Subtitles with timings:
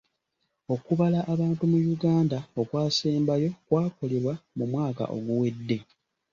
[0.73, 5.77] Okubala abantu mu Uganda okwasembayo kwakolebwa mu mwaka oguwedde.